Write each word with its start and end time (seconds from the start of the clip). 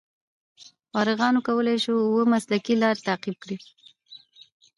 فارغان 0.91 1.35
کولای 1.47 1.77
شي 1.83 1.91
اوه 1.99 2.23
مسلکي 2.33 2.73
لارې 2.81 3.05
تعقیب 3.07 3.35
کړي. 3.43 3.57